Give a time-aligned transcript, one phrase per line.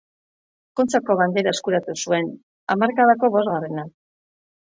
[0.79, 2.31] Kontxako Bandera eskuratu zuen,
[2.75, 3.87] hamarkadako bosgarrena.